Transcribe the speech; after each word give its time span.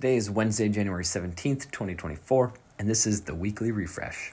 Today 0.00 0.16
is 0.16 0.30
Wednesday, 0.30 0.70
January 0.70 1.04
17th, 1.04 1.70
2024, 1.72 2.54
and 2.78 2.88
this 2.88 3.06
is 3.06 3.20
the 3.20 3.34
weekly 3.34 3.70
refresh. 3.70 4.32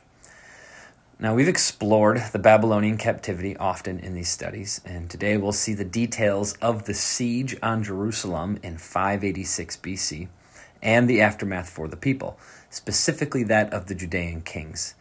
Now, 1.19 1.35
we've 1.35 1.49
explored 1.49 2.23
the 2.31 2.39
Babylonian 2.39 2.97
captivity 2.97 3.57
often 3.57 3.99
in 3.99 4.13
these 4.13 4.29
studies, 4.29 4.79
and 4.85 5.09
today 5.09 5.35
we'll 5.35 5.51
see 5.51 5.73
the 5.73 5.83
details 5.83 6.53
of 6.61 6.85
the 6.85 6.93
siege 6.93 7.57
on 7.61 7.83
Jerusalem 7.83 8.59
in 8.63 8.77
586 8.77 9.75
BC 9.75 10.29
and 10.81 11.09
the 11.09 11.19
aftermath 11.19 11.69
for 11.69 11.89
the 11.89 11.97
people, 11.97 12.39
specifically 12.69 13.43
that 13.43 13.73
of 13.73 13.87
the 13.87 13.95
Judean 13.95 14.39
kings. 14.43 14.95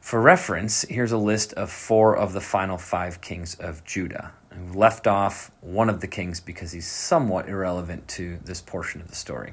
For 0.00 0.18
reference, 0.18 0.80
here's 0.88 1.12
a 1.12 1.18
list 1.18 1.52
of 1.52 1.70
four 1.70 2.16
of 2.16 2.32
the 2.32 2.40
final 2.40 2.78
five 2.78 3.20
kings 3.20 3.54
of 3.56 3.84
Judah. 3.84 4.32
We've 4.50 4.76
left 4.76 5.06
off 5.06 5.50
one 5.60 5.90
of 5.90 6.00
the 6.00 6.08
kings 6.08 6.40
because 6.40 6.72
he's 6.72 6.90
somewhat 6.90 7.50
irrelevant 7.50 8.08
to 8.16 8.38
this 8.42 8.62
portion 8.62 9.02
of 9.02 9.08
the 9.08 9.14
story. 9.14 9.52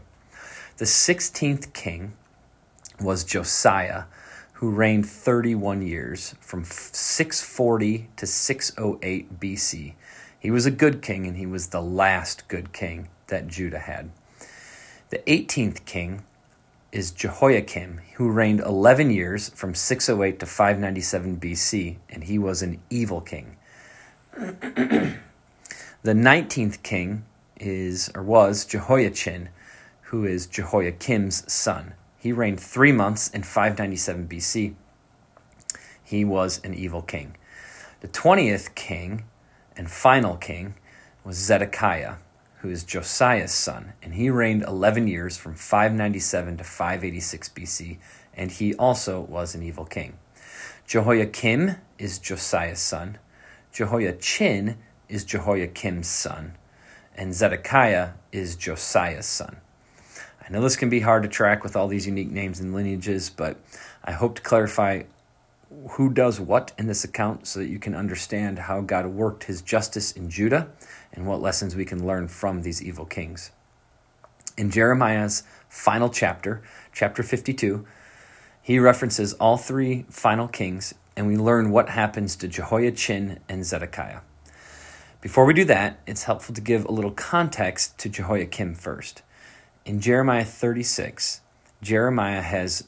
The 0.78 0.86
16th 0.86 1.74
king 1.74 2.14
was 3.00 3.24
Josiah 3.24 4.04
who 4.54 4.70
reigned 4.70 5.08
31 5.08 5.82
years 5.82 6.36
from 6.40 6.64
640 6.64 8.10
to 8.16 8.28
608 8.28 9.40
BC. 9.40 9.94
He 10.40 10.52
was 10.52 10.66
a 10.66 10.72
good 10.72 11.02
king, 11.02 11.26
and 11.26 11.36
he 11.38 11.48
was 11.48 11.68
the 11.68 11.82
last 11.82 12.48
good 12.48 12.74
king 12.74 13.10
that 13.28 13.48
Judah 13.48 13.80
had. 13.80 14.12
The 15.10 15.20
18th 15.20 15.86
king 15.86 16.24
is 16.92 17.10
Jehoiakim, 17.10 18.02
who 18.16 18.30
reigned 18.30 18.60
11 18.60 19.10
years 19.10 19.50
from 19.50 19.74
608 19.74 20.40
to 20.40 20.46
597 20.46 21.38
BC, 21.38 21.98
and 22.10 22.24
he 22.24 22.38
was 22.38 22.62
an 22.62 22.80
evil 22.90 23.22
king. 23.22 23.58
the 24.38 25.18
19th 26.06 26.84
king 26.84 27.26
is 27.60 28.12
or 28.14 28.22
was 28.22 28.66
Jehoiachin, 28.66 29.50
who 30.08 30.24
is 30.24 30.48
Jehoiakim's 30.48 31.52
son. 31.52 31.94
He 32.18 32.32
reigned 32.32 32.62
three 32.62 32.94
months 32.94 33.30
in 33.30 33.44
597 33.44 34.28
BC. 34.28 34.74
He 36.02 36.24
was 36.24 36.62
an 36.64 36.74
evil 36.74 37.02
king. 37.02 37.36
The 38.00 38.08
20th 38.08 38.74
king 38.74 39.26
and 39.76 39.92
final 39.92 40.38
king 40.38 40.76
was 41.26 41.36
Zedekiah, 41.36 42.16
who 42.60 42.70
is 42.70 42.86
Josiah's 42.86 43.52
son, 43.52 43.94
and 44.02 44.14
he 44.14 44.30
reigned 44.30 44.64
11 44.64 45.10
years 45.10 45.36
from 45.36 45.56
597 45.56 46.58
to 46.58 46.64
586 46.64 47.50
BC, 47.50 47.98
and 48.34 48.50
he 48.50 48.74
also 48.76 49.20
was 49.20 49.56
an 49.56 49.64
evil 49.64 49.86
king. 49.86 50.18
Jehoiakim 50.86 51.76
is 52.00 52.18
Josiah's 52.18 52.80
son, 52.80 53.18
Jehoiachin 53.74 54.78
is 55.10 55.26
Jehoiakim's 55.26 56.08
son, 56.08 56.54
and 57.14 57.34
Zedekiah 57.34 58.12
is 58.32 58.56
Josiah's 58.56 59.26
son. 59.26 59.58
I 60.48 60.54
know 60.54 60.62
this 60.62 60.78
can 60.78 60.90
be 60.90 61.02
hard 61.02 61.24
to 61.24 61.30
track 61.30 61.64
with 61.64 61.76
all 61.76 61.90
these 61.90 62.08
unique 62.08 62.32
names 62.32 62.62
and 62.62 62.74
lineages, 62.74 63.30
but 63.30 63.58
I 64.06 64.14
hope 64.14 64.36
to 64.36 64.42
clarify 64.42 65.04
who 65.90 66.10
does 66.10 66.40
what 66.40 66.72
in 66.78 66.88
this 66.88 67.04
account 67.04 67.48
so 67.48 67.60
that 67.60 67.68
you 67.68 67.80
can 67.80 67.94
understand 67.94 68.58
how 68.58 68.80
God 68.80 69.08
worked 69.08 69.44
his 69.44 69.62
justice 69.62 70.14
in 70.14 70.30
Judah 70.30 70.70
and 71.12 71.28
what 71.28 71.42
lessons 71.42 71.76
we 71.76 71.84
can 71.84 72.08
learn 72.08 72.30
from 72.30 72.62
these 72.62 72.82
evil 72.82 73.06
kings. 73.06 73.52
In 74.58 74.72
Jeremiah's 74.72 75.44
final 75.68 76.10
chapter, 76.10 76.62
chapter 76.94 77.24
52, 77.24 77.86
he 78.62 78.80
references 78.80 79.34
all 79.34 79.58
three 79.58 80.06
final 80.10 80.48
kings, 80.48 80.96
and 81.18 81.28
we 81.28 81.36
learn 81.36 81.72
what 81.72 81.90
happens 81.90 82.38
to 82.38 82.48
Jehoiachin 82.48 83.40
and 83.50 83.66
Zedekiah. 83.66 84.22
Before 85.20 85.44
we 85.44 85.54
do 85.54 85.66
that, 85.66 86.00
it's 86.08 86.24
helpful 86.24 86.56
to 86.56 86.62
give 86.62 86.86
a 86.86 86.92
little 86.92 87.12
context 87.12 87.98
to 87.98 88.08
Jehoiakim 88.08 88.76
first. 88.76 89.24
In 89.88 90.02
Jeremiah 90.02 90.44
36, 90.44 91.40
Jeremiah 91.82 92.42
has 92.42 92.84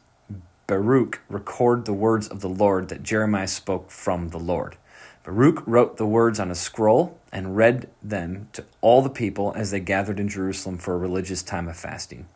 Baruch 0.68 1.22
record 1.30 1.86
the 1.86 1.94
words 1.94 2.28
of 2.28 2.42
the 2.42 2.50
Lord 2.50 2.90
that 2.90 3.04
Jeremiah 3.04 3.48
spoke 3.48 3.90
from 3.90 4.32
the 4.32 4.38
Lord. 4.38 4.76
Baruch 5.24 5.64
wrote 5.66 5.96
the 5.96 6.06
words 6.06 6.42
on 6.42 6.52
a 6.52 6.56
scroll 6.56 7.18
and 7.32 7.56
read 7.56 7.88
them 8.04 8.50
to 8.52 8.66
all 8.82 9.02
the 9.02 9.10
people 9.10 9.54
as 9.56 9.72
they 9.72 9.80
gathered 9.80 10.20
in 10.20 10.28
Jerusalem 10.28 10.78
for 10.78 10.94
a 10.94 10.98
religious 10.98 11.42
time 11.42 11.70
of 11.70 11.78
fasting. 11.78 12.28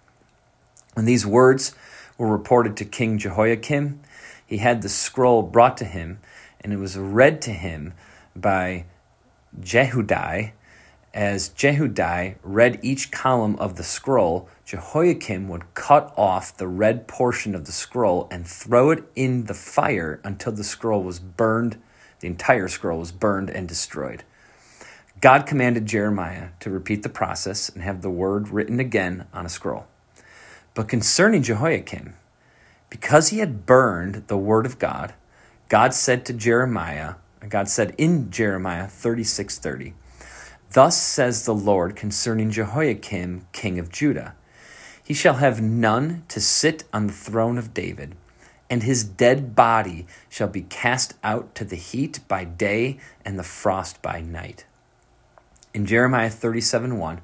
When 0.93 1.05
these 1.05 1.25
words 1.25 1.75
were 2.17 2.31
reported 2.31 2.77
to 2.77 2.85
King 2.85 3.17
Jehoiakim, 3.17 3.99
he 4.47 4.59
had 4.59 4.81
the 4.81 4.87
scroll 4.87 5.41
brought 5.41 5.75
to 5.79 5.85
him, 5.85 6.19
and 6.61 6.71
it 6.71 6.77
was 6.77 6.97
read 6.97 7.41
to 7.41 7.51
him 7.51 7.95
by 8.33 8.85
Jehudi, 9.59 10.53
as 11.13 11.49
Jehudi 11.49 12.35
read 12.41 12.79
each 12.81 13.11
column 13.11 13.55
of 13.57 13.75
the 13.75 13.83
scroll, 13.83 14.49
Jehoiakim 14.65 15.47
would 15.47 15.73
cut 15.75 16.11
off 16.17 16.57
the 16.57 16.67
read 16.67 17.07
portion 17.07 17.53
of 17.53 17.65
the 17.65 17.71
scroll 17.71 18.27
and 18.31 18.47
throw 18.47 18.89
it 18.89 19.03
in 19.15 19.45
the 19.45 19.53
fire 19.53 20.19
until 20.23 20.51
the 20.53 20.63
scroll 20.63 21.03
was 21.03 21.19
burned, 21.19 21.79
the 22.19 22.27
entire 22.27 22.67
scroll 22.67 22.99
was 22.99 23.11
burned 23.11 23.51
and 23.51 23.67
destroyed. 23.67 24.23
God 25.21 25.45
commanded 25.45 25.85
Jeremiah 25.85 26.49
to 26.59 26.71
repeat 26.71 27.03
the 27.03 27.09
process 27.09 27.69
and 27.69 27.83
have 27.83 28.01
the 28.01 28.09
word 28.09 28.49
written 28.49 28.79
again 28.79 29.27
on 29.33 29.45
a 29.45 29.49
scroll. 29.49 29.85
But 30.73 30.87
concerning 30.87 31.43
Jehoiakim, 31.43 32.15
because 32.89 33.29
he 33.29 33.37
had 33.37 33.65
burned 33.65 34.23
the 34.27 34.37
word 34.37 34.65
of 34.65 34.79
God, 34.79 35.13
God 35.69 35.93
said 35.93 36.25
to 36.25 36.33
Jeremiah, 36.33 37.15
God 37.47 37.69
said 37.69 37.93
in 37.97 38.31
Jeremiah 38.31 38.87
36:30, 38.87 39.93
Thus 40.73 40.97
says 40.99 41.45
the 41.45 41.53
Lord 41.53 41.95
concerning 41.95 42.49
Jehoiakim, 42.49 43.45
king 43.51 43.77
of 43.77 43.91
Judah 43.91 44.33
He 45.03 45.13
shall 45.13 45.35
have 45.35 45.61
none 45.61 46.23
to 46.29 46.41
sit 46.41 46.83
on 46.91 47.05
the 47.05 47.13
throne 47.13 47.59
of 47.59 47.75
David, 47.75 48.15
and 48.71 48.81
his 48.81 49.03
dead 49.03 49.55
body 49.55 50.07
shall 50.29 50.47
be 50.47 50.63
cast 50.63 51.13
out 51.23 51.53
to 51.55 51.63
the 51.63 51.75
heat 51.75 52.21
by 52.27 52.43
day 52.43 52.97
and 53.23 53.37
the 53.37 53.43
frost 53.43 54.01
by 54.01 54.19
night. 54.19 54.65
In 55.75 55.85
Jeremiah 55.85 56.31
37 56.31 56.97
1, 56.97 57.21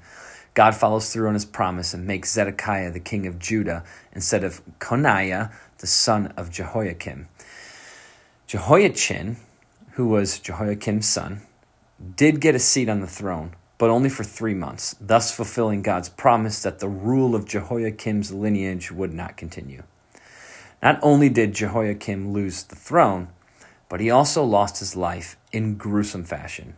God 0.54 0.76
follows 0.76 1.12
through 1.12 1.28
on 1.28 1.34
his 1.34 1.46
promise 1.46 1.92
and 1.92 2.06
makes 2.06 2.34
Zedekiah 2.34 2.92
the 2.92 3.00
king 3.00 3.26
of 3.26 3.40
Judah 3.40 3.84
instead 4.14 4.44
of 4.44 4.62
Coniah, 4.78 5.52
the 5.80 5.88
son 5.88 6.34
of 6.38 6.52
Jehoiakim. 6.52 7.28
Jehoiachin, 8.46 9.38
who 9.94 10.08
was 10.08 10.38
Jehoiakim's 10.38 11.08
son, 11.09 11.42
did 12.16 12.42
get 12.42 12.56
a 12.56 12.60
seat 12.60 12.90
on 12.90 13.02
the 13.02 13.08
throne, 13.08 13.56
but 13.78 13.90
only 13.90 14.10
for 14.10 14.24
three 14.24 14.54
months, 14.54 14.96
thus 15.00 15.36
fulfilling 15.36 15.82
God's 15.82 16.10
promise 16.10 16.62
that 16.64 16.80
the 16.80 16.88
rule 16.88 17.36
of 17.36 17.46
Jehoiakim's 17.46 18.32
lineage 18.32 18.92
would 18.92 19.14
not 19.14 19.38
continue. 19.38 19.84
Not 20.82 21.00
only 21.02 21.30
did 21.30 21.54
Jehoiakim 21.54 22.32
lose 22.32 22.64
the 22.64 22.76
throne, 22.76 23.30
but 23.90 24.00
he 24.00 24.09
also 24.09 24.44
lost 24.44 24.80
his 24.80 24.96
life 24.96 25.36
in 25.52 25.76
gruesome 25.76 26.24
fashion. 26.24 26.76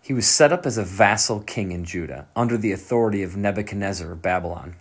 He 0.00 0.12
was 0.12 0.26
set 0.26 0.52
up 0.52 0.66
as 0.66 0.78
a 0.78 0.84
vassal 0.84 1.40
king 1.40 1.72
in 1.72 1.84
Judah 1.84 2.26
under 2.36 2.56
the 2.56 2.72
authority 2.72 3.22
of 3.22 3.36
Nebuchadnezzar 3.36 4.12
of 4.12 4.22
Babylon, 4.22 4.76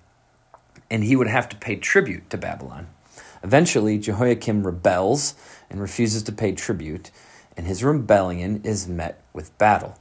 and 0.89 1.03
he 1.03 1.15
would 1.15 1.27
have 1.27 1.49
to 1.49 1.57
pay 1.57 1.75
tribute 1.75 2.29
to 2.29 2.37
Babylon. 2.37 2.87
Eventually, 3.43 3.97
Jehoiakim 3.97 4.65
rebels 4.65 5.35
and 5.69 5.81
refuses 5.81 6.23
to 6.23 6.31
pay 6.31 6.53
tribute, 6.53 7.11
and 7.57 7.65
his 7.65 7.83
rebellion 7.83 8.61
is 8.63 8.87
met 8.87 9.19
with 9.33 9.57
battle, 9.57 9.97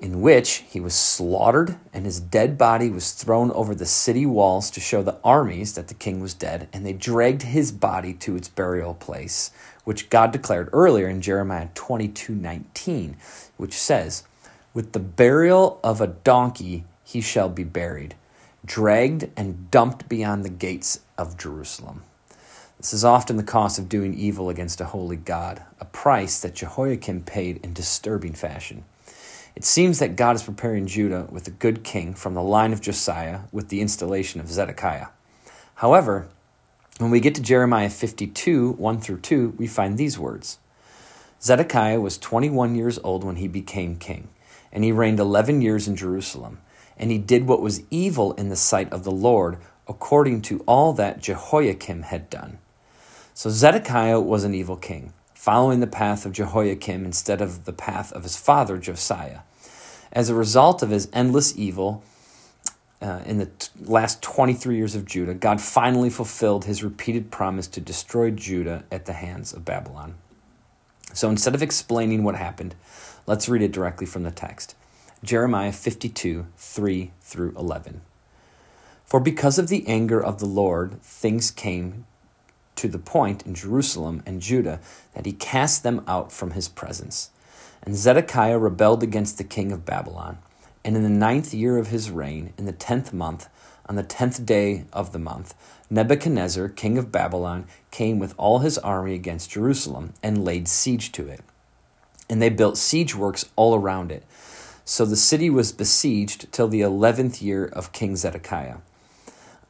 in 0.00 0.20
which 0.20 0.64
he 0.68 0.78
was 0.78 0.94
slaughtered 0.94 1.76
and 1.92 2.04
his 2.04 2.20
dead 2.20 2.58
body 2.58 2.90
was 2.90 3.12
thrown 3.12 3.50
over 3.52 3.74
the 3.74 3.86
city 3.86 4.26
walls 4.26 4.70
to 4.70 4.80
show 4.80 5.02
the 5.02 5.18
armies 5.24 5.74
that 5.74 5.88
the 5.88 5.94
king 5.94 6.20
was 6.20 6.34
dead, 6.34 6.68
and 6.72 6.84
they 6.84 6.92
dragged 6.92 7.42
his 7.42 7.72
body 7.72 8.12
to 8.12 8.36
its 8.36 8.48
burial 8.48 8.94
place, 8.94 9.50
which 9.84 10.10
God 10.10 10.30
declared 10.30 10.68
earlier 10.72 11.08
in 11.08 11.22
Jeremiah 11.22 11.68
22 11.74 12.34
19, 12.34 13.16
which 13.56 13.72
says, 13.72 14.22
With 14.74 14.92
the 14.92 15.00
burial 15.00 15.80
of 15.82 16.02
a 16.02 16.06
donkey 16.06 16.84
he 17.02 17.22
shall 17.22 17.48
be 17.48 17.64
buried, 17.64 18.14
dragged 18.64 19.30
and 19.36 19.70
dumped 19.70 20.08
beyond 20.08 20.44
the 20.44 20.50
gates 20.50 21.00
of 21.16 21.38
Jerusalem. 21.38 22.02
This 22.78 22.92
is 22.92 23.04
often 23.04 23.36
the 23.36 23.42
cost 23.42 23.80
of 23.80 23.88
doing 23.88 24.14
evil 24.14 24.48
against 24.48 24.80
a 24.80 24.84
holy 24.84 25.16
God, 25.16 25.64
a 25.80 25.84
price 25.84 26.40
that 26.40 26.54
Jehoiakim 26.54 27.22
paid 27.22 27.56
in 27.64 27.72
disturbing 27.72 28.34
fashion. 28.34 28.84
It 29.56 29.64
seems 29.64 29.98
that 29.98 30.14
God 30.14 30.36
is 30.36 30.44
preparing 30.44 30.86
Judah 30.86 31.26
with 31.28 31.48
a 31.48 31.50
good 31.50 31.82
king 31.82 32.14
from 32.14 32.34
the 32.34 32.42
line 32.42 32.72
of 32.72 32.80
Josiah 32.80 33.40
with 33.50 33.68
the 33.68 33.80
installation 33.80 34.40
of 34.40 34.46
Zedekiah. 34.46 35.08
However, 35.74 36.28
when 36.98 37.10
we 37.10 37.18
get 37.18 37.34
to 37.34 37.42
Jeremiah 37.42 37.90
52, 37.90 38.74
1 38.74 39.00
through 39.00 39.20
2, 39.22 39.54
we 39.58 39.66
find 39.66 39.98
these 39.98 40.16
words 40.16 40.58
Zedekiah 41.42 42.00
was 42.00 42.16
21 42.16 42.76
years 42.76 43.00
old 43.02 43.24
when 43.24 43.36
he 43.36 43.48
became 43.48 43.96
king, 43.96 44.28
and 44.70 44.84
he 44.84 44.92
reigned 44.92 45.18
11 45.18 45.62
years 45.62 45.88
in 45.88 45.96
Jerusalem. 45.96 46.60
And 46.96 47.10
he 47.10 47.18
did 47.18 47.48
what 47.48 47.60
was 47.60 47.82
evil 47.90 48.34
in 48.34 48.50
the 48.50 48.56
sight 48.56 48.92
of 48.92 49.02
the 49.02 49.10
Lord, 49.10 49.58
according 49.88 50.42
to 50.42 50.60
all 50.60 50.92
that 50.92 51.20
Jehoiakim 51.20 52.02
had 52.02 52.30
done. 52.30 52.58
So 53.38 53.50
Zedekiah 53.50 54.18
was 54.18 54.42
an 54.42 54.52
evil 54.52 54.74
king, 54.74 55.12
following 55.32 55.78
the 55.78 55.86
path 55.86 56.26
of 56.26 56.32
Jehoiakim 56.32 57.04
instead 57.04 57.40
of 57.40 57.66
the 57.66 57.72
path 57.72 58.12
of 58.12 58.24
his 58.24 58.36
father 58.36 58.78
Josiah. 58.78 59.42
As 60.10 60.28
a 60.28 60.34
result 60.34 60.82
of 60.82 60.90
his 60.90 61.08
endless 61.12 61.56
evil, 61.56 62.02
uh, 63.00 63.20
in 63.24 63.38
the 63.38 63.46
t- 63.46 63.68
last 63.84 64.22
23 64.22 64.74
years 64.74 64.96
of 64.96 65.04
Judah, 65.04 65.34
God 65.34 65.60
finally 65.60 66.10
fulfilled 66.10 66.64
his 66.64 66.82
repeated 66.82 67.30
promise 67.30 67.68
to 67.68 67.80
destroy 67.80 68.32
Judah 68.32 68.82
at 68.90 69.06
the 69.06 69.12
hands 69.12 69.52
of 69.52 69.64
Babylon. 69.64 70.16
So 71.12 71.30
instead 71.30 71.54
of 71.54 71.62
explaining 71.62 72.24
what 72.24 72.34
happened, 72.34 72.74
let's 73.24 73.48
read 73.48 73.62
it 73.62 73.70
directly 73.70 74.06
from 74.08 74.24
the 74.24 74.32
text 74.32 74.74
Jeremiah 75.22 75.70
52 75.70 76.44
3 76.56 77.12
through 77.20 77.54
11. 77.56 78.00
For 79.04 79.20
because 79.20 79.60
of 79.60 79.68
the 79.68 79.86
anger 79.86 80.20
of 80.20 80.40
the 80.40 80.46
Lord, 80.46 81.00
things 81.02 81.52
came 81.52 82.04
to 82.78 82.88
the 82.88 82.98
point 82.98 83.44
in 83.44 83.54
Jerusalem 83.54 84.22
and 84.24 84.40
Judah 84.40 84.80
that 85.14 85.26
he 85.26 85.32
cast 85.32 85.82
them 85.82 86.04
out 86.06 86.32
from 86.32 86.52
his 86.52 86.68
presence. 86.68 87.30
And 87.82 87.96
Zedekiah 87.96 88.58
rebelled 88.58 89.02
against 89.02 89.36
the 89.36 89.44
king 89.44 89.72
of 89.72 89.84
Babylon. 89.84 90.38
And 90.84 90.96
in 90.96 91.02
the 91.02 91.08
ninth 91.08 91.52
year 91.52 91.76
of 91.76 91.88
his 91.88 92.10
reign, 92.10 92.52
in 92.56 92.66
the 92.66 92.72
tenth 92.72 93.12
month, 93.12 93.48
on 93.86 93.96
the 93.96 94.02
tenth 94.02 94.46
day 94.46 94.84
of 94.92 95.12
the 95.12 95.18
month, 95.18 95.54
Nebuchadnezzar, 95.90 96.68
king 96.68 96.98
of 96.98 97.10
Babylon, 97.10 97.66
came 97.90 98.18
with 98.18 98.34
all 98.36 98.60
his 98.60 98.78
army 98.78 99.14
against 99.14 99.50
Jerusalem 99.50 100.14
and 100.22 100.44
laid 100.44 100.68
siege 100.68 101.10
to 101.12 101.26
it. 101.26 101.40
And 102.30 102.40
they 102.40 102.50
built 102.50 102.78
siege 102.78 103.14
works 103.14 103.46
all 103.56 103.74
around 103.74 104.12
it. 104.12 104.22
So 104.84 105.04
the 105.04 105.16
city 105.16 105.50
was 105.50 105.72
besieged 105.72 106.52
till 106.52 106.68
the 106.68 106.82
eleventh 106.82 107.42
year 107.42 107.64
of 107.64 107.92
King 107.92 108.16
Zedekiah. 108.16 108.76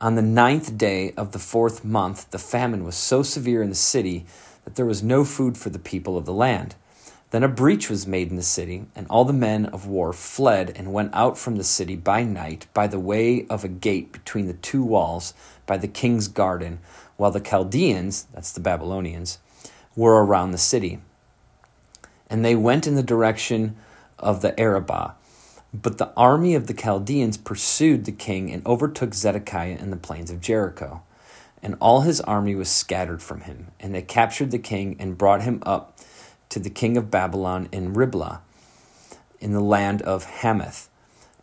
On 0.00 0.14
the 0.14 0.22
ninth 0.22 0.78
day 0.78 1.12
of 1.16 1.32
the 1.32 1.40
fourth 1.40 1.84
month, 1.84 2.30
the 2.30 2.38
famine 2.38 2.84
was 2.84 2.94
so 2.94 3.24
severe 3.24 3.64
in 3.64 3.68
the 3.68 3.74
city 3.74 4.26
that 4.64 4.76
there 4.76 4.86
was 4.86 5.02
no 5.02 5.24
food 5.24 5.58
for 5.58 5.70
the 5.70 5.78
people 5.80 6.16
of 6.16 6.24
the 6.24 6.32
land. 6.32 6.76
Then 7.30 7.42
a 7.42 7.48
breach 7.48 7.90
was 7.90 8.06
made 8.06 8.30
in 8.30 8.36
the 8.36 8.44
city, 8.44 8.86
and 8.94 9.08
all 9.10 9.24
the 9.24 9.32
men 9.32 9.66
of 9.66 9.88
war 9.88 10.12
fled 10.12 10.72
and 10.76 10.92
went 10.92 11.10
out 11.14 11.36
from 11.36 11.56
the 11.56 11.64
city 11.64 11.96
by 11.96 12.22
night 12.22 12.68
by 12.72 12.86
the 12.86 13.00
way 13.00 13.44
of 13.48 13.64
a 13.64 13.68
gate 13.68 14.12
between 14.12 14.46
the 14.46 14.52
two 14.52 14.84
walls 14.84 15.34
by 15.66 15.76
the 15.76 15.88
king's 15.88 16.28
garden, 16.28 16.78
while 17.16 17.32
the 17.32 17.40
Chaldeans, 17.40 18.28
that's 18.32 18.52
the 18.52 18.60
Babylonians, 18.60 19.40
were 19.96 20.24
around 20.24 20.52
the 20.52 20.58
city. 20.58 21.00
And 22.30 22.44
they 22.44 22.54
went 22.54 22.86
in 22.86 22.94
the 22.94 23.02
direction 23.02 23.74
of 24.16 24.42
the 24.42 24.58
Arabah. 24.60 25.16
But 25.72 25.98
the 25.98 26.12
army 26.16 26.54
of 26.54 26.66
the 26.66 26.74
Chaldeans 26.74 27.36
pursued 27.36 28.04
the 28.04 28.12
king 28.12 28.50
and 28.50 28.66
overtook 28.66 29.12
Zedekiah 29.12 29.76
in 29.78 29.90
the 29.90 29.96
plains 29.96 30.30
of 30.30 30.40
Jericho. 30.40 31.02
And 31.62 31.76
all 31.80 32.02
his 32.02 32.20
army 32.22 32.54
was 32.54 32.70
scattered 32.70 33.22
from 33.22 33.42
him. 33.42 33.68
And 33.78 33.94
they 33.94 34.02
captured 34.02 34.50
the 34.50 34.58
king 34.58 34.96
and 34.98 35.18
brought 35.18 35.42
him 35.42 35.62
up 35.66 35.98
to 36.48 36.58
the 36.58 36.70
king 36.70 36.96
of 36.96 37.10
Babylon 37.10 37.68
in 37.70 37.92
Riblah, 37.92 38.40
in 39.40 39.52
the 39.52 39.60
land 39.60 40.00
of 40.02 40.24
Hamath. 40.24 40.88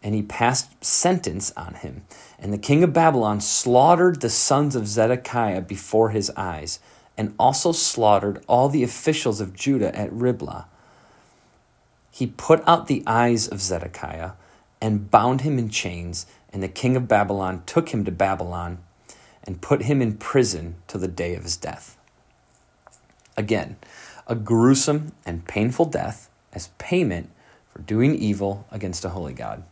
And 0.02 0.16
he 0.16 0.22
passed 0.22 0.84
sentence 0.84 1.52
on 1.56 1.76
him. 1.76 2.04
And 2.40 2.52
the 2.52 2.58
king 2.58 2.84
of 2.84 2.94
Babylon 2.94 3.42
slaughtered 3.42 4.22
the 4.22 4.30
sons 4.30 4.76
of 4.76 4.88
Zedekiah 4.88 5.62
before 5.62 6.10
his 6.10 6.32
eyes, 6.32 6.80
and 7.18 7.34
also 7.40 7.72
slaughtered 7.72 8.44
all 8.48 8.70
the 8.70 8.84
officials 8.84 9.40
of 9.40 9.54
Judah 9.54 9.96
at 9.96 10.12
Riblah. 10.12 10.68
He 12.16 12.28
put 12.28 12.66
out 12.66 12.88
the 12.88 13.04
eyes 13.06 13.46
of 13.46 13.60
Zedekiah 13.60 14.32
and 14.80 15.12
bound 15.12 15.42
him 15.42 15.60
in 15.60 15.68
chains, 15.68 16.26
and 16.54 16.64
the 16.64 16.70
king 16.70 16.96
of 16.96 17.10
Babylon 17.10 17.64
took 17.66 17.90
him 17.90 18.06
to 18.06 18.12
Babylon 18.12 18.78
and 19.44 19.60
put 19.60 19.82
him 19.82 20.02
in 20.02 20.16
prison 20.16 20.76
till 20.88 21.02
the 21.02 21.10
day 21.10 21.36
of 21.36 21.44
his 21.44 21.58
death. 21.58 21.98
Again, 23.36 23.76
a 24.28 24.34
gruesome 24.34 25.12
and 25.26 25.46
painful 25.46 25.88
death 25.88 26.30
as 26.54 26.70
payment 26.78 27.32
for 27.74 27.82
doing 27.82 28.16
evil 28.16 28.66
against 28.72 29.04
a 29.04 29.10
holy 29.10 29.34
God. 29.34 29.64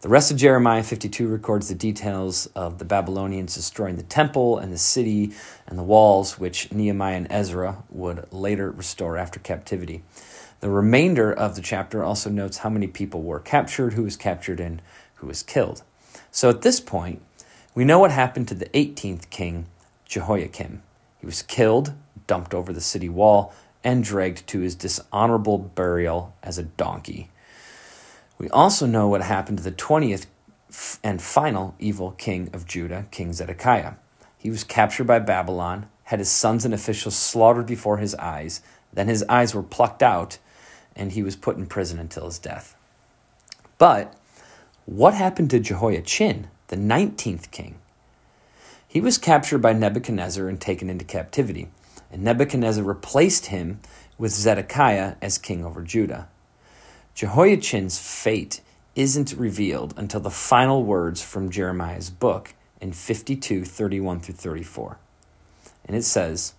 The 0.00 0.08
rest 0.08 0.32
of 0.32 0.38
Jeremiah 0.38 0.82
52 0.82 1.28
records 1.28 1.68
the 1.68 1.76
details 1.76 2.46
of 2.56 2.78
the 2.78 2.84
Babylonians 2.84 3.54
destroying 3.54 3.94
the 3.94 4.02
temple 4.02 4.58
and 4.58 4.72
the 4.72 4.78
city 4.78 5.34
and 5.68 5.78
the 5.78 5.84
walls, 5.84 6.36
which 6.36 6.72
Nehemiah 6.72 7.18
and 7.18 7.28
Ezra 7.30 7.84
would 7.90 8.26
later 8.32 8.72
restore 8.72 9.16
after 9.16 9.38
captivity. 9.38 10.02
The 10.60 10.70
remainder 10.70 11.32
of 11.32 11.54
the 11.54 11.62
chapter 11.62 12.04
also 12.04 12.28
notes 12.28 12.58
how 12.58 12.68
many 12.68 12.86
people 12.86 13.22
were 13.22 13.40
captured, 13.40 13.94
who 13.94 14.02
was 14.02 14.16
captured, 14.16 14.60
and 14.60 14.82
who 15.16 15.26
was 15.26 15.42
killed. 15.42 15.82
So 16.30 16.50
at 16.50 16.60
this 16.60 16.80
point, 16.80 17.22
we 17.74 17.84
know 17.84 17.98
what 17.98 18.10
happened 18.10 18.48
to 18.48 18.54
the 18.54 18.66
18th 18.66 19.30
king, 19.30 19.66
Jehoiakim. 20.04 20.82
He 21.18 21.26
was 21.26 21.42
killed, 21.42 21.94
dumped 22.26 22.52
over 22.52 22.74
the 22.74 22.80
city 22.80 23.08
wall, 23.08 23.54
and 23.82 24.04
dragged 24.04 24.46
to 24.48 24.60
his 24.60 24.74
dishonorable 24.74 25.56
burial 25.56 26.34
as 26.42 26.58
a 26.58 26.62
donkey. 26.64 27.30
We 28.36 28.50
also 28.50 28.86
know 28.86 29.08
what 29.08 29.22
happened 29.22 29.58
to 29.58 29.64
the 29.64 29.72
20th 29.72 30.26
and 31.02 31.22
final 31.22 31.74
evil 31.78 32.12
king 32.12 32.50
of 32.52 32.66
Judah, 32.66 33.06
King 33.10 33.32
Zedekiah. 33.32 33.94
He 34.36 34.50
was 34.50 34.64
captured 34.64 35.06
by 35.06 35.18
Babylon, 35.20 35.88
had 36.04 36.18
his 36.18 36.30
sons 36.30 36.64
and 36.64 36.74
officials 36.74 37.16
slaughtered 37.16 37.66
before 37.66 37.96
his 37.96 38.14
eyes, 38.16 38.60
then 38.92 39.08
his 39.08 39.24
eyes 39.28 39.54
were 39.54 39.62
plucked 39.62 40.02
out, 40.02 40.38
and 40.96 41.12
he 41.12 41.22
was 41.22 41.36
put 41.36 41.56
in 41.56 41.66
prison 41.66 41.98
until 41.98 42.26
his 42.26 42.38
death. 42.38 42.76
But 43.78 44.14
what 44.86 45.14
happened 45.14 45.50
to 45.50 45.60
Jehoiachin, 45.60 46.48
the 46.68 46.76
19th 46.76 47.50
king? 47.50 47.78
He 48.86 49.00
was 49.00 49.18
captured 49.18 49.58
by 49.58 49.72
Nebuchadnezzar 49.72 50.48
and 50.48 50.60
taken 50.60 50.90
into 50.90 51.04
captivity 51.04 51.68
and 52.12 52.22
Nebuchadnezzar 52.22 52.82
replaced 52.82 53.46
him 53.46 53.80
with 54.18 54.32
Zedekiah 54.32 55.14
as 55.22 55.38
king 55.38 55.64
over 55.64 55.82
Judah. 55.82 56.28
Jehoiachin's 57.14 57.98
fate 57.98 58.60
isn't 58.94 59.32
revealed 59.32 59.94
until 59.96 60.20
the 60.20 60.30
final 60.30 60.82
words 60.82 61.22
from 61.22 61.50
Jeremiah's 61.50 62.10
book 62.10 62.54
in 62.80 62.92
52 62.92 63.64
31 63.64 64.20
through 64.20 64.34
34. 64.34 64.98
And 65.86 65.96
it 65.96 66.02
says, 66.02 66.54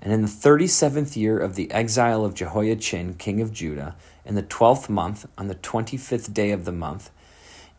And 0.00 0.12
in 0.12 0.22
the 0.22 0.28
37th 0.28 1.16
year 1.16 1.38
of 1.38 1.54
the 1.54 1.70
exile 1.70 2.24
of 2.24 2.34
Jehoiachin, 2.34 3.14
king 3.14 3.40
of 3.40 3.52
Judah, 3.52 3.96
in 4.24 4.34
the 4.34 4.42
12th 4.42 4.88
month, 4.88 5.26
on 5.36 5.48
the 5.48 5.54
25th 5.54 6.32
day 6.32 6.50
of 6.50 6.64
the 6.64 6.72
month, 6.72 7.10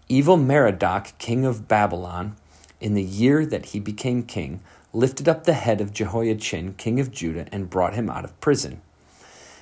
Evil-merodach, 0.09 1.17
king 1.19 1.45
of 1.45 1.67
Babylon, 1.67 2.35
in 2.81 2.95
the 2.95 3.03
year 3.03 3.45
that 3.45 3.67
he 3.67 3.79
became 3.79 4.23
king, 4.23 4.59
lifted 4.91 5.29
up 5.29 5.43
the 5.43 5.53
head 5.53 5.79
of 5.81 5.93
Jehoiachin, 5.93 6.73
king 6.73 6.99
of 6.99 7.11
Judah, 7.11 7.45
and 7.51 7.69
brought 7.69 7.93
him 7.93 8.09
out 8.09 8.25
of 8.25 8.39
prison. 8.41 8.81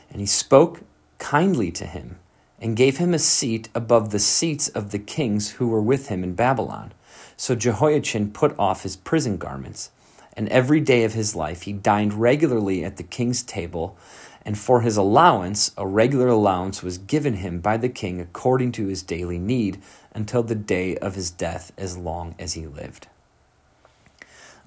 And 0.09 0.21
he 0.21 0.25
spoke 0.25 0.81
kindly 1.19 1.69
to 1.71 1.85
him, 1.85 2.17
and 2.59 2.77
gave 2.77 2.97
him 2.97 3.13
a 3.13 3.19
seat 3.19 3.69
above 3.75 4.09
the 4.09 4.19
seats 4.19 4.69
of 4.69 4.91
the 4.91 4.99
kings 4.99 5.51
who 5.51 5.67
were 5.67 5.81
with 5.81 6.07
him 6.07 6.23
in 6.23 6.33
Babylon. 6.33 6.93
So 7.35 7.53
Jehoiachin 7.53 8.31
put 8.31 8.57
off 8.57 8.83
his 8.83 8.95
prison 8.95 9.37
garments, 9.37 9.91
and 10.37 10.47
every 10.49 10.79
day 10.79 11.03
of 11.03 11.13
his 11.13 11.35
life 11.35 11.63
he 11.63 11.73
dined 11.73 12.13
regularly 12.13 12.85
at 12.85 12.95
the 12.95 13.03
king's 13.03 13.43
table, 13.43 13.97
and 14.45 14.57
for 14.57 14.81
his 14.81 14.95
allowance, 14.95 15.71
a 15.75 15.85
regular 15.85 16.27
allowance 16.27 16.81
was 16.81 16.99
given 16.99 17.37
him 17.37 17.59
by 17.59 17.75
the 17.75 17.89
king 17.89 18.21
according 18.21 18.71
to 18.71 18.87
his 18.87 19.03
daily 19.03 19.39
need, 19.39 19.81
until 20.13 20.43
the 20.43 20.55
day 20.55 20.95
of 20.97 21.15
his 21.15 21.29
death, 21.29 21.73
as 21.77 21.97
long 21.97 22.35
as 22.39 22.53
he 22.53 22.65
lived. 22.65 23.07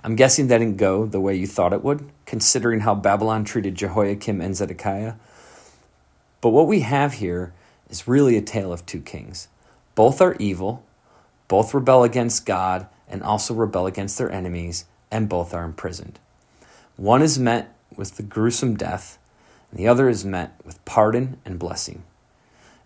I'm 0.03 0.17
guessing 0.17 0.49
that 0.49 0.59
didn't 0.59 0.77
go 0.77 1.07
the 1.07 1.21
way 1.21 1.35
you 1.35 1.47
thought 1.47 1.73
it 1.73 1.85
would, 1.85 2.11
considering 2.27 2.81
how 2.81 2.95
Babylon 2.95 3.45
treated 3.45 3.75
Jehoiakim 3.75 4.41
and 4.41 4.57
Zedekiah. 4.57 5.15
But 6.41 6.51
what 6.51 6.67
we 6.67 6.81
have 6.81 7.15
here 7.15 7.53
is 7.89 8.09
really 8.09 8.37
a 8.37 8.43
tale 8.43 8.73
of 8.73 8.87
two 8.87 9.01
kings. 9.01 9.49
Both 9.95 10.21
are 10.21 10.37
evil, 10.39 10.85
both 11.49 11.75
rebel 11.75 12.03
against 12.03 12.47
God 12.47 12.87
and 13.09 13.23
also 13.23 13.53
rebel 13.53 13.87
against 13.87 14.17
their 14.19 14.31
enemies, 14.31 14.85
and 15.11 15.29
both 15.29 15.53
are 15.55 15.65
imprisoned. 15.65 16.19
One 16.97 17.23
is 17.23 17.39
met 17.39 17.75
with 17.97 18.17
the 18.17 18.23
gruesome 18.23 18.77
death, 18.77 19.19
and 19.71 19.79
the 19.79 19.89
other 19.89 20.09
is 20.09 20.25
met 20.25 20.59
with 20.65 20.85
pardon 20.85 21.39
and 21.45 21.59
blessing. 21.59 22.05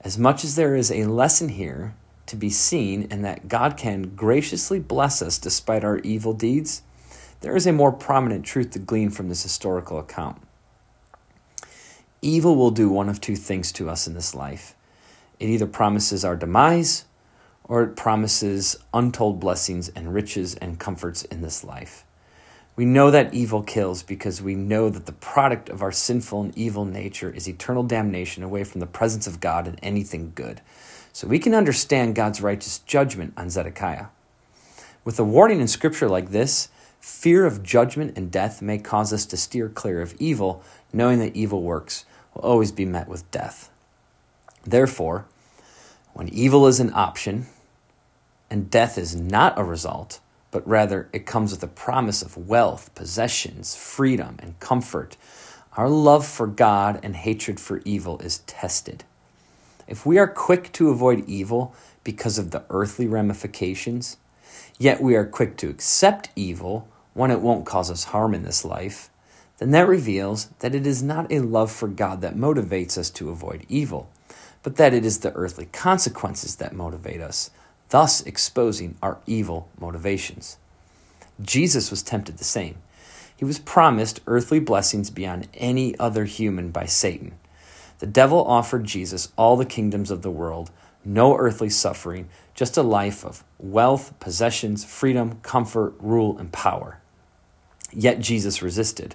As 0.00 0.18
much 0.18 0.44
as 0.44 0.56
there 0.56 0.76
is 0.76 0.90
a 0.90 1.04
lesson 1.04 1.48
here 1.48 1.94
to 2.26 2.36
be 2.36 2.50
seen 2.50 3.08
in 3.10 3.22
that 3.22 3.48
God 3.48 3.76
can 3.76 4.14
graciously 4.14 4.78
bless 4.78 5.22
us 5.22 5.38
despite 5.38 5.84
our 5.84 5.98
evil 5.98 6.32
deeds, 6.32 6.82
there 7.40 7.56
is 7.56 7.66
a 7.66 7.72
more 7.72 7.92
prominent 7.92 8.44
truth 8.44 8.70
to 8.70 8.78
glean 8.78 9.10
from 9.10 9.28
this 9.28 9.42
historical 9.42 9.98
account. 9.98 10.40
Evil 12.22 12.56
will 12.56 12.70
do 12.70 12.88
one 12.88 13.10
of 13.10 13.20
two 13.20 13.36
things 13.36 13.70
to 13.72 13.90
us 13.90 14.06
in 14.06 14.14
this 14.14 14.34
life 14.34 14.74
it 15.40 15.48
either 15.48 15.66
promises 15.66 16.24
our 16.24 16.36
demise 16.36 17.04
or 17.64 17.82
it 17.82 17.96
promises 17.96 18.76
untold 18.94 19.40
blessings 19.40 19.88
and 19.90 20.14
riches 20.14 20.54
and 20.54 20.78
comforts 20.78 21.24
in 21.24 21.42
this 21.42 21.64
life. 21.64 22.04
We 22.76 22.84
know 22.84 23.10
that 23.10 23.34
evil 23.34 23.62
kills 23.62 24.02
because 24.02 24.42
we 24.42 24.54
know 24.54 24.90
that 24.90 25.06
the 25.06 25.12
product 25.12 25.68
of 25.68 25.82
our 25.82 25.92
sinful 25.92 26.42
and 26.42 26.58
evil 26.58 26.84
nature 26.84 27.30
is 27.30 27.48
eternal 27.48 27.84
damnation 27.84 28.42
away 28.42 28.64
from 28.64 28.80
the 28.80 28.86
presence 28.86 29.26
of 29.26 29.40
God 29.40 29.68
and 29.68 29.78
anything 29.82 30.32
good. 30.34 30.60
So 31.12 31.28
we 31.28 31.38
can 31.38 31.54
understand 31.54 32.16
God's 32.16 32.40
righteous 32.40 32.80
judgment 32.80 33.34
on 33.36 33.50
Zedekiah. 33.50 34.06
With 35.04 35.20
a 35.20 35.24
warning 35.24 35.60
in 35.60 35.68
scripture 35.68 36.08
like 36.08 36.30
this, 36.30 36.68
Fear 37.04 37.44
of 37.44 37.62
judgment 37.62 38.16
and 38.16 38.32
death 38.32 38.62
may 38.62 38.78
cause 38.78 39.12
us 39.12 39.26
to 39.26 39.36
steer 39.36 39.68
clear 39.68 40.00
of 40.00 40.14
evil, 40.18 40.62
knowing 40.90 41.18
that 41.18 41.36
evil 41.36 41.60
works 41.60 42.06
will 42.32 42.40
always 42.40 42.72
be 42.72 42.86
met 42.86 43.08
with 43.08 43.30
death. 43.30 43.70
Therefore, 44.64 45.26
when 46.14 46.30
evil 46.30 46.66
is 46.66 46.80
an 46.80 46.90
option 46.94 47.44
and 48.48 48.70
death 48.70 48.96
is 48.96 49.14
not 49.14 49.58
a 49.58 49.62
result, 49.62 50.18
but 50.54 50.68
rather 50.68 51.08
it 51.12 51.26
comes 51.26 51.50
with 51.50 51.64
a 51.64 51.66
promise 51.66 52.22
of 52.22 52.36
wealth, 52.36 52.94
possessions, 52.94 53.74
freedom, 53.74 54.36
and 54.38 54.60
comfort, 54.60 55.16
our 55.76 55.88
love 55.88 56.24
for 56.24 56.46
God 56.46 57.00
and 57.02 57.16
hatred 57.16 57.58
for 57.58 57.82
evil 57.84 58.20
is 58.20 58.38
tested. 58.46 59.02
If 59.88 60.06
we 60.06 60.16
are 60.16 60.28
quick 60.28 60.70
to 60.74 60.90
avoid 60.90 61.28
evil 61.28 61.74
because 62.04 62.38
of 62.38 62.52
the 62.52 62.62
earthly 62.70 63.08
ramifications, 63.08 64.16
yet 64.78 65.02
we 65.02 65.16
are 65.16 65.26
quick 65.26 65.56
to 65.56 65.68
accept 65.68 66.28
evil 66.36 66.86
when 67.14 67.32
it 67.32 67.40
won't 67.40 67.66
cause 67.66 67.90
us 67.90 68.04
harm 68.04 68.32
in 68.32 68.44
this 68.44 68.64
life, 68.64 69.10
then 69.58 69.72
that 69.72 69.88
reveals 69.88 70.50
that 70.60 70.72
it 70.72 70.86
is 70.86 71.02
not 71.02 71.32
a 71.32 71.40
love 71.40 71.72
for 71.72 71.88
God 71.88 72.20
that 72.20 72.36
motivates 72.36 72.96
us 72.96 73.10
to 73.10 73.30
avoid 73.30 73.66
evil, 73.68 74.08
but 74.62 74.76
that 74.76 74.94
it 74.94 75.04
is 75.04 75.18
the 75.18 75.32
earthly 75.32 75.66
consequences 75.66 76.54
that 76.56 76.72
motivate 76.72 77.20
us, 77.20 77.50
thus 77.94 78.22
exposing 78.22 78.96
our 79.00 79.18
evil 79.24 79.68
motivations. 79.78 80.56
Jesus 81.40 81.92
was 81.92 82.02
tempted 82.02 82.38
the 82.38 82.42
same. 82.42 82.74
He 83.36 83.44
was 83.44 83.60
promised 83.60 84.20
earthly 84.26 84.58
blessings 84.58 85.10
beyond 85.10 85.46
any 85.54 85.96
other 86.00 86.24
human 86.24 86.72
by 86.72 86.86
Satan. 86.86 87.36
The 88.00 88.08
devil 88.08 88.44
offered 88.48 88.82
Jesus 88.82 89.28
all 89.38 89.56
the 89.56 89.64
kingdoms 89.64 90.10
of 90.10 90.22
the 90.22 90.30
world, 90.32 90.72
no 91.04 91.36
earthly 91.36 91.70
suffering, 91.70 92.28
just 92.52 92.76
a 92.76 92.82
life 92.82 93.24
of 93.24 93.44
wealth, 93.60 94.18
possessions, 94.18 94.84
freedom, 94.84 95.38
comfort, 95.44 95.94
rule, 96.00 96.36
and 96.36 96.50
power. 96.50 96.98
Yet 97.92 98.18
Jesus 98.18 98.60
resisted, 98.60 99.14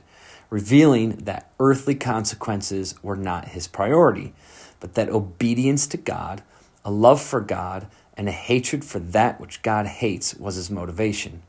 revealing 0.50 1.18
that 1.26 1.52
earthly 1.60 1.96
consequences 1.96 2.96
were 3.04 3.18
not 3.18 3.50
his 3.50 3.68
priority, 3.68 4.32
but 4.80 4.94
that 4.94 5.10
obedience 5.10 5.86
to 5.88 5.98
God, 5.98 6.44
a 6.86 6.92
love 6.92 7.22
for 7.22 7.42
God, 7.42 7.86
and 8.20 8.28
a 8.28 8.34
hatred 8.34 8.84
for 8.84 9.00
that 9.00 9.40
which 9.40 9.62
God 9.62 9.86
hates 9.86 10.36
was 10.36 10.56
his 10.56 10.70
motivation. 10.70 11.42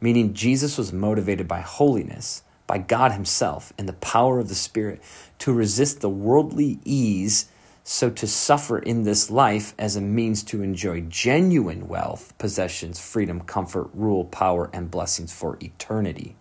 Meaning, 0.00 0.34
Jesus 0.34 0.76
was 0.76 0.92
motivated 0.92 1.46
by 1.46 1.60
holiness, 1.60 2.42
by 2.66 2.78
God 2.78 3.12
Himself, 3.12 3.72
and 3.78 3.88
the 3.88 3.92
power 3.92 4.40
of 4.40 4.48
the 4.48 4.56
Spirit 4.56 5.00
to 5.38 5.52
resist 5.52 6.00
the 6.00 6.10
worldly 6.10 6.80
ease, 6.84 7.48
so 7.84 8.10
to 8.10 8.26
suffer 8.26 8.80
in 8.80 9.04
this 9.04 9.30
life 9.30 9.74
as 9.78 9.94
a 9.94 10.00
means 10.00 10.42
to 10.42 10.60
enjoy 10.60 11.02
genuine 11.02 11.86
wealth, 11.86 12.36
possessions, 12.36 12.98
freedom, 12.98 13.40
comfort, 13.40 13.88
rule, 13.94 14.24
power, 14.24 14.70
and 14.72 14.90
blessings 14.90 15.32
for 15.32 15.56
eternity. 15.62 16.34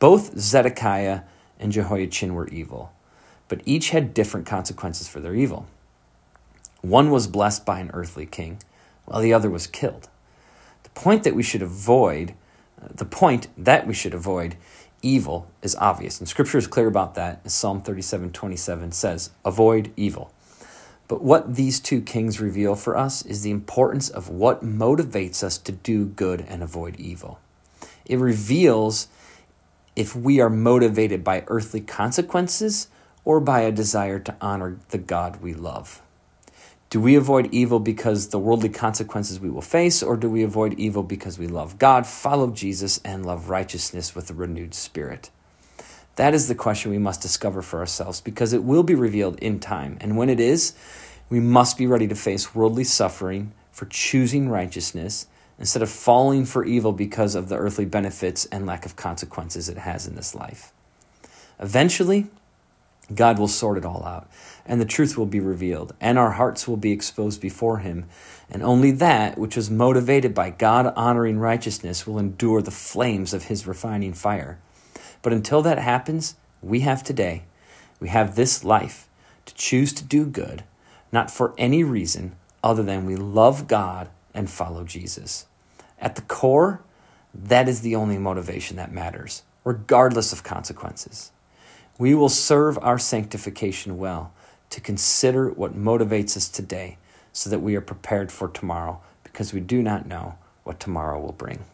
Both 0.00 0.36
Zedekiah 0.36 1.20
and 1.60 1.70
Jehoiachin 1.70 2.34
were 2.34 2.48
evil, 2.48 2.92
but 3.46 3.60
each 3.64 3.90
had 3.90 4.12
different 4.12 4.48
consequences 4.48 5.06
for 5.06 5.20
their 5.20 5.36
evil. 5.36 5.68
One 6.82 7.10
was 7.10 7.28
blessed 7.28 7.64
by 7.64 7.78
an 7.78 7.92
earthly 7.94 8.26
king, 8.26 8.58
while 9.04 9.20
the 9.20 9.32
other 9.32 9.48
was 9.48 9.68
killed. 9.68 10.08
The 10.82 10.90
point 10.90 11.22
that 11.22 11.34
we 11.34 11.42
should 11.42 11.62
avoid, 11.62 12.34
uh, 12.80 12.88
the 12.90 13.04
point 13.04 13.46
that 13.56 13.86
we 13.86 13.94
should 13.94 14.12
avoid 14.12 14.56
evil 15.00 15.46
is 15.62 15.76
obvious, 15.76 16.18
and 16.18 16.28
Scripture 16.28 16.58
is 16.58 16.66
clear 16.66 16.88
about 16.88 17.14
that. 17.14 17.48
Psalm 17.48 17.82
37 17.82 18.32
27 18.32 18.90
says, 18.90 19.30
Avoid 19.44 19.92
evil. 19.96 20.32
But 21.06 21.22
what 21.22 21.54
these 21.54 21.78
two 21.78 22.00
kings 22.00 22.40
reveal 22.40 22.74
for 22.74 22.96
us 22.96 23.24
is 23.24 23.42
the 23.42 23.50
importance 23.50 24.08
of 24.08 24.28
what 24.28 24.64
motivates 24.64 25.44
us 25.44 25.58
to 25.58 25.72
do 25.72 26.06
good 26.06 26.40
and 26.48 26.62
avoid 26.62 26.96
evil. 26.96 27.38
It 28.06 28.18
reveals 28.18 29.06
if 29.94 30.16
we 30.16 30.40
are 30.40 30.50
motivated 30.50 31.22
by 31.22 31.44
earthly 31.46 31.80
consequences 31.80 32.88
or 33.24 33.38
by 33.38 33.60
a 33.60 33.70
desire 33.70 34.18
to 34.18 34.34
honor 34.40 34.78
the 34.88 34.98
God 34.98 35.42
we 35.42 35.54
love. 35.54 36.02
Do 36.92 37.00
we 37.00 37.16
avoid 37.16 37.48
evil 37.54 37.80
because 37.80 38.28
the 38.28 38.38
worldly 38.38 38.68
consequences 38.68 39.40
we 39.40 39.48
will 39.48 39.62
face, 39.62 40.02
or 40.02 40.14
do 40.14 40.28
we 40.28 40.42
avoid 40.42 40.78
evil 40.78 41.02
because 41.02 41.38
we 41.38 41.46
love 41.46 41.78
God, 41.78 42.06
follow 42.06 42.50
Jesus, 42.50 43.00
and 43.02 43.24
love 43.24 43.48
righteousness 43.48 44.14
with 44.14 44.28
a 44.28 44.34
renewed 44.34 44.74
spirit? 44.74 45.30
That 46.16 46.34
is 46.34 46.48
the 46.48 46.54
question 46.54 46.90
we 46.90 46.98
must 46.98 47.22
discover 47.22 47.62
for 47.62 47.78
ourselves 47.80 48.20
because 48.20 48.52
it 48.52 48.62
will 48.62 48.82
be 48.82 48.94
revealed 48.94 49.38
in 49.38 49.58
time. 49.58 49.96
And 50.02 50.18
when 50.18 50.28
it 50.28 50.38
is, 50.38 50.74
we 51.30 51.40
must 51.40 51.78
be 51.78 51.86
ready 51.86 52.06
to 52.08 52.14
face 52.14 52.54
worldly 52.54 52.84
suffering 52.84 53.52
for 53.70 53.86
choosing 53.86 54.50
righteousness 54.50 55.26
instead 55.58 55.80
of 55.80 55.88
falling 55.88 56.44
for 56.44 56.62
evil 56.62 56.92
because 56.92 57.34
of 57.34 57.48
the 57.48 57.56
earthly 57.56 57.86
benefits 57.86 58.44
and 58.52 58.66
lack 58.66 58.84
of 58.84 58.96
consequences 58.96 59.70
it 59.70 59.78
has 59.78 60.06
in 60.06 60.14
this 60.14 60.34
life. 60.34 60.74
Eventually, 61.58 62.26
God 63.14 63.38
will 63.38 63.48
sort 63.48 63.78
it 63.78 63.84
all 63.84 64.04
out, 64.04 64.30
and 64.64 64.80
the 64.80 64.86
truth 64.86 65.18
will 65.18 65.26
be 65.26 65.40
revealed, 65.40 65.94
and 66.00 66.18
our 66.18 66.32
hearts 66.32 66.66
will 66.66 66.76
be 66.76 66.92
exposed 66.92 67.40
before 67.40 67.78
Him. 67.78 68.06
And 68.50 68.62
only 68.62 68.90
that 68.92 69.38
which 69.38 69.56
is 69.56 69.70
motivated 69.70 70.34
by 70.34 70.50
God 70.50 70.92
honoring 70.96 71.38
righteousness 71.38 72.06
will 72.06 72.18
endure 72.18 72.62
the 72.62 72.70
flames 72.70 73.34
of 73.34 73.44
His 73.44 73.66
refining 73.66 74.12
fire. 74.12 74.58
But 75.20 75.32
until 75.32 75.62
that 75.62 75.78
happens, 75.78 76.36
we 76.62 76.80
have 76.80 77.02
today, 77.02 77.44
we 78.00 78.08
have 78.08 78.36
this 78.36 78.64
life 78.64 79.08
to 79.46 79.54
choose 79.54 79.92
to 79.94 80.04
do 80.04 80.24
good, 80.26 80.64
not 81.10 81.30
for 81.30 81.54
any 81.58 81.82
reason 81.82 82.36
other 82.62 82.82
than 82.82 83.06
we 83.06 83.16
love 83.16 83.66
God 83.66 84.08
and 84.34 84.48
follow 84.48 84.84
Jesus. 84.84 85.46
At 85.98 86.14
the 86.16 86.22
core, 86.22 86.80
that 87.34 87.68
is 87.68 87.80
the 87.80 87.96
only 87.96 88.18
motivation 88.18 88.76
that 88.76 88.92
matters, 88.92 89.42
regardless 89.64 90.32
of 90.32 90.42
consequences. 90.42 91.32
We 91.98 92.14
will 92.14 92.28
serve 92.28 92.78
our 92.82 92.98
sanctification 92.98 93.98
well 93.98 94.32
to 94.70 94.80
consider 94.80 95.50
what 95.50 95.74
motivates 95.74 96.36
us 96.36 96.48
today 96.48 96.96
so 97.32 97.50
that 97.50 97.60
we 97.60 97.76
are 97.76 97.80
prepared 97.80 98.32
for 98.32 98.48
tomorrow 98.48 99.00
because 99.24 99.52
we 99.52 99.60
do 99.60 99.82
not 99.82 100.06
know 100.06 100.36
what 100.64 100.80
tomorrow 100.80 101.20
will 101.20 101.32
bring. 101.32 101.64